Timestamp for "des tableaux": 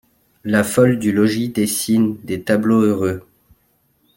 2.23-2.81